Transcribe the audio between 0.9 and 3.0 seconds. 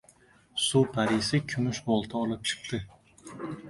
parisi kumush bolta olib chiqdi.